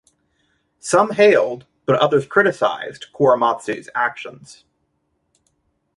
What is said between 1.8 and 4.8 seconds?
but others criticized, Korematsu's actions.